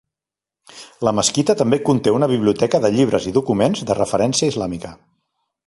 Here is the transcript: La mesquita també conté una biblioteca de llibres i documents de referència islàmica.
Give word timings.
La 1.07 1.13
mesquita 1.17 1.55
també 1.59 1.79
conté 1.91 2.13
una 2.15 2.29
biblioteca 2.33 2.81
de 2.87 2.93
llibres 2.97 3.29
i 3.33 3.37
documents 3.39 3.85
de 3.91 3.99
referència 4.01 4.53
islàmica. 4.55 4.95